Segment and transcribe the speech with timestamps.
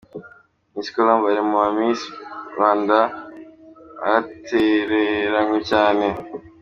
[0.73, 2.01] Miss Colombe ari muri ba Miss
[2.53, 2.97] Rwanda
[4.01, 6.05] batereranywe cyane.